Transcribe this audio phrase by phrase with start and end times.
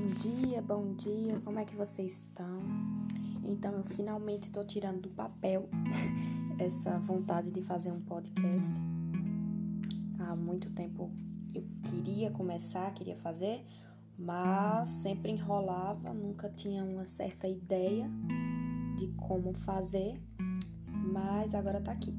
[0.00, 2.58] Bom dia, bom dia, como é que vocês estão?
[3.44, 5.68] Então, eu finalmente estou tirando do papel
[6.58, 8.80] essa vontade de fazer um podcast.
[10.18, 11.10] Há muito tempo
[11.54, 13.62] eu queria começar, queria fazer,
[14.18, 18.10] mas sempre enrolava, nunca tinha uma certa ideia
[18.96, 20.18] de como fazer,
[21.12, 22.18] mas agora tá aqui.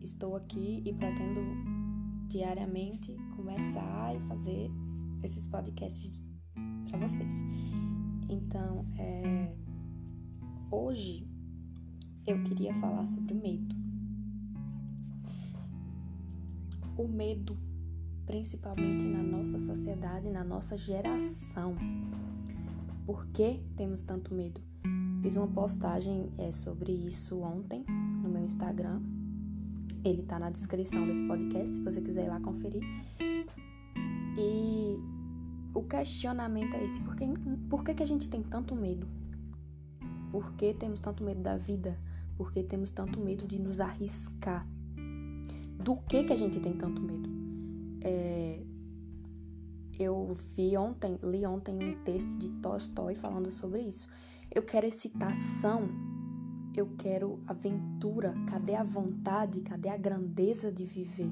[0.00, 1.40] Estou aqui e pretendo
[2.26, 4.68] diariamente começar e fazer
[5.22, 6.26] esses podcasts
[6.88, 7.42] para vocês.
[8.28, 9.52] Então, é,
[10.70, 11.26] hoje
[12.26, 13.74] eu queria falar sobre medo.
[16.96, 17.56] O medo,
[18.26, 21.76] principalmente na nossa sociedade, na nossa geração.
[23.06, 24.60] Por que temos tanto medo?
[25.22, 27.84] Fiz uma postagem é, sobre isso ontem
[28.22, 29.00] no meu Instagram.
[30.04, 32.82] Ele tá na descrição desse podcast, se você quiser ir lá conferir.
[34.38, 35.17] E
[35.88, 37.26] questionamento é esse: por que,
[37.68, 39.06] por que, que a gente tem tanto medo?
[40.30, 41.98] Por que temos tanto medo da vida?
[42.36, 44.66] Por que temos tanto medo de nos arriscar?
[45.82, 47.28] Do que, que a gente tem tanto medo?
[48.02, 48.62] É,
[49.98, 54.06] eu vi ontem, li ontem um texto de Tolstói falando sobre isso.
[54.54, 55.88] Eu quero excitação,
[56.76, 58.34] eu quero aventura.
[58.48, 59.62] Cadê a vontade?
[59.62, 61.30] Cadê a grandeza de viver?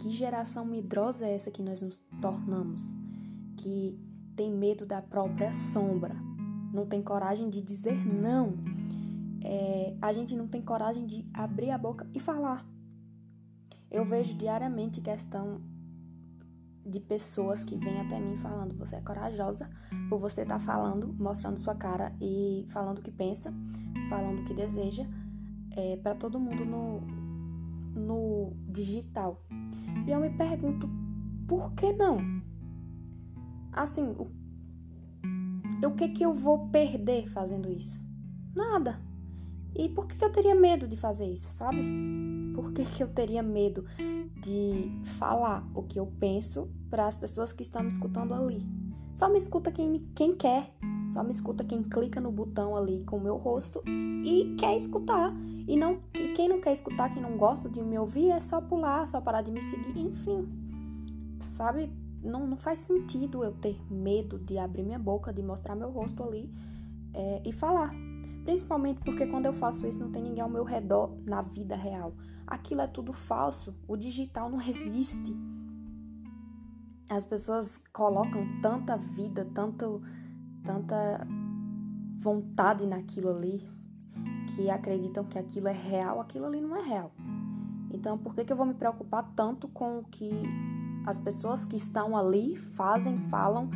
[0.00, 2.94] Que geração medrosa é essa que nós nos tornamos?
[3.56, 3.98] Que
[4.34, 6.14] tem medo da própria sombra,
[6.72, 8.54] não tem coragem de dizer não.
[9.42, 12.66] É, a gente não tem coragem de abrir a boca e falar.
[13.90, 15.60] Eu vejo diariamente questão
[16.84, 19.68] de pessoas que vêm até mim falando: você é corajosa
[20.08, 23.52] por você estar tá falando, mostrando sua cara e falando o que pensa,
[24.08, 25.06] falando o que deseja,
[25.70, 27.00] é, para todo mundo no,
[27.94, 29.42] no digital.
[30.06, 30.88] E eu me pergunto,
[31.48, 32.18] por que não?
[33.76, 34.30] Assim, o,
[35.86, 38.02] o que que eu vou perder fazendo isso?
[38.56, 38.98] Nada.
[39.74, 41.76] E por que, que eu teria medo de fazer isso, sabe?
[42.54, 43.84] Por que, que eu teria medo
[44.42, 48.66] de falar o que eu penso para as pessoas que estão me escutando ali?
[49.12, 50.68] Só me escuta quem, quem quer.
[51.12, 55.34] Só me escuta quem clica no botão ali com o meu rosto e quer escutar.
[55.68, 58.60] E não que quem não quer escutar, quem não gosta de me ouvir, é só
[58.62, 60.48] pular, só parar de me seguir, enfim.
[61.48, 61.92] Sabe?
[62.26, 66.22] Não, não faz sentido eu ter medo de abrir minha boca, de mostrar meu rosto
[66.22, 66.52] ali
[67.14, 67.94] é, e falar.
[68.44, 72.14] Principalmente porque quando eu faço isso não tem ninguém ao meu redor na vida real.
[72.46, 73.74] Aquilo é tudo falso.
[73.88, 75.36] O digital não existe.
[77.08, 80.02] As pessoas colocam tanta vida, tanto
[80.64, 81.26] tanta
[82.18, 83.62] vontade naquilo ali
[84.54, 87.12] que acreditam que aquilo é real, aquilo ali não é real.
[87.90, 90.30] Então, por que, que eu vou me preocupar tanto com o que
[91.06, 93.70] as pessoas que estão ali fazem, falam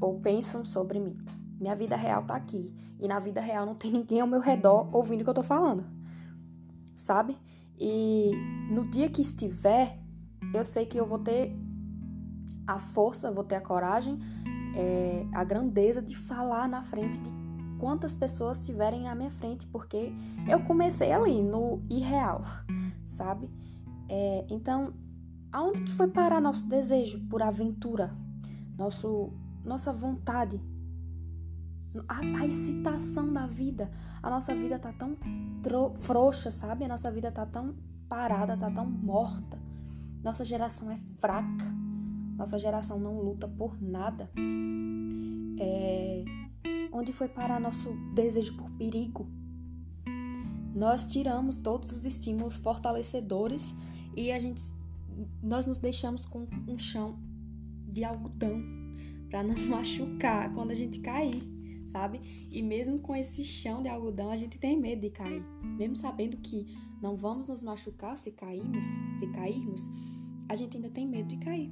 [0.00, 1.16] ou pensam sobre mim?
[1.58, 2.74] Minha vida real tá aqui.
[2.98, 5.42] E na vida real não tem ninguém ao meu redor ouvindo o que eu tô
[5.42, 5.84] falando.
[6.94, 7.38] Sabe?
[7.78, 8.32] E
[8.70, 9.98] no dia que estiver,
[10.52, 11.56] eu sei que eu vou ter
[12.66, 14.18] a força, vou ter a coragem
[14.74, 17.30] é, a grandeza de falar na frente de
[17.78, 20.12] quantas pessoas estiverem na minha frente, porque
[20.48, 22.42] eu comecei ali, no irreal,
[23.04, 23.50] sabe?
[24.08, 24.92] É, então,
[25.52, 28.16] aonde que foi parar nosso desejo por aventura?
[28.78, 29.32] Nosso,
[29.64, 30.60] nossa vontade?
[32.08, 33.90] A, a excitação da vida.
[34.22, 35.16] A nossa vida tá tão
[35.98, 36.84] frouxa, sabe?
[36.84, 37.74] A nossa vida tá tão
[38.08, 39.60] parada, tá tão morta.
[40.22, 41.80] Nossa geração é fraca
[42.40, 44.30] nossa geração não luta por nada.
[45.58, 46.24] É...
[46.90, 49.28] Onde foi parar nosso desejo por perigo?
[50.74, 53.74] Nós tiramos todos os estímulos fortalecedores
[54.16, 54.62] e a gente,
[55.42, 57.18] nós nos deixamos com um chão
[57.86, 58.62] de algodão
[59.28, 61.42] para não machucar quando a gente cair,
[61.88, 62.48] sabe?
[62.50, 66.36] E mesmo com esse chão de algodão, a gente tem medo de cair, mesmo sabendo
[66.36, 66.66] que
[67.00, 69.88] não vamos nos machucar se cairmos, se cairmos,
[70.48, 71.70] a gente ainda tem medo de cair.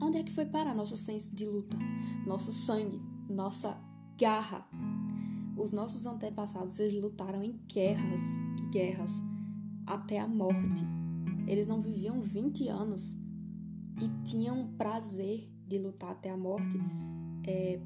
[0.00, 1.78] Onde é que foi parar nosso senso de luta,
[2.26, 3.80] nosso sangue, nossa
[4.18, 4.66] garra?
[5.56, 8.20] Os nossos antepassados, eles lutaram em guerras
[8.58, 9.22] e guerras
[9.86, 10.84] até a morte.
[11.46, 13.16] Eles não viviam 20 anos
[14.00, 16.78] e tinham prazer de lutar até a morte
[17.46, 17.80] é,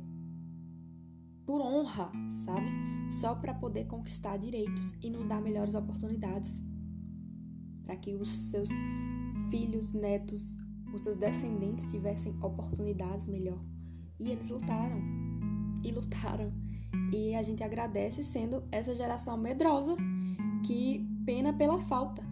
[1.44, 2.68] por honra, sabe?
[3.10, 6.62] Só para poder conquistar direitos e nos dar melhores oportunidades.
[7.84, 8.68] Para que os seus
[9.50, 10.56] filhos, netos,
[10.92, 13.58] os seus descendentes tivessem oportunidades melhor.
[14.18, 15.00] E eles lutaram.
[15.82, 16.52] E lutaram.
[17.12, 19.96] E a gente agradece sendo essa geração medrosa
[20.66, 22.22] que pena pela falta.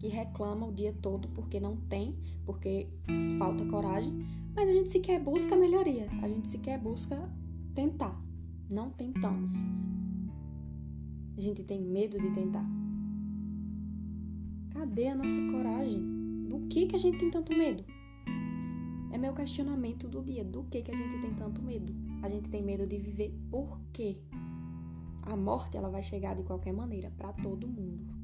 [0.00, 2.88] Que reclama o dia todo porque não tem, porque
[3.38, 4.26] falta coragem,
[4.56, 7.30] Mas a gente sequer busca melhoria, a gente sequer busca
[7.74, 8.20] tentar.
[8.68, 9.52] Não tentamos.
[11.36, 12.64] A gente tem medo de tentar.
[14.70, 16.00] Cadê a nossa coragem?
[16.48, 17.84] Do que que a gente tem tanto medo?
[19.12, 20.44] É meu questionamento do dia.
[20.44, 21.94] Do que que a gente tem tanto medo?
[22.22, 24.18] A gente tem medo de viver por quê?
[25.22, 28.19] A morte ela vai chegar de qualquer maneira para todo mundo.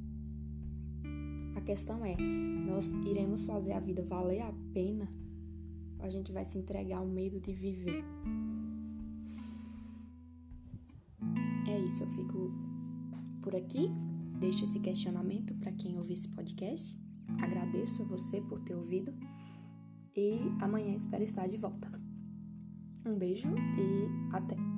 [1.67, 5.11] Questão é, nós iremos fazer a vida valer a pena?
[5.99, 8.05] Ou a gente vai se entregar ao medo de viver?
[11.69, 12.53] É isso, eu fico
[13.43, 13.91] por aqui.
[14.39, 16.97] Deixo esse questionamento para quem ouvir esse podcast.
[17.43, 19.13] Agradeço a você por ter ouvido
[20.15, 21.91] e amanhã espero estar de volta.
[23.05, 24.76] Um beijo e até!